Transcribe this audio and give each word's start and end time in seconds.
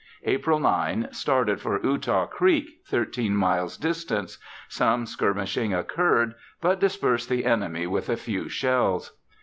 April 0.23 0.59
9, 0.59 1.09
started 1.11 1.61
for 1.61 1.79
Eutaw 1.79 2.25
Creek, 2.27 2.81
thirteen 2.87 3.35
miles 3.35 3.77
distant. 3.77 4.35
Some 4.67 5.05
skirmishing 5.05 5.75
occurred; 5.75 6.33
but 6.59 6.79
dispersed 6.79 7.29
the 7.29 7.45
enemy 7.45 7.85
with 7.85 8.09
a 8.09 8.17
few 8.17 8.49
shells. 8.49 9.15